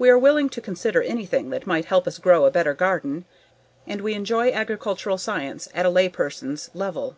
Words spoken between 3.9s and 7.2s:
we enjoy agricultural science at a lay person's level.